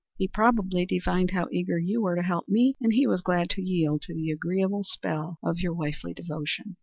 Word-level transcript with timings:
He 0.17 0.27
probably 0.27 0.87
divined 0.87 1.29
how 1.29 1.47
eager 1.51 1.77
you 1.77 2.01
were 2.01 2.15
to 2.15 2.23
help 2.23 2.49
me, 2.49 2.75
and 2.81 2.91
he 2.91 3.05
was 3.05 3.21
glad 3.21 3.51
to 3.51 3.61
yield 3.61 4.01
to 4.07 4.15
the 4.15 4.31
agreeable 4.31 4.83
spell 4.83 5.37
of 5.43 5.59
your 5.59 5.73
wifely 5.75 6.15
devotion." 6.15 6.77